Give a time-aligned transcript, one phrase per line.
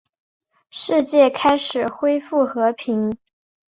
[0.71, 3.15] 世界开始恢复和平。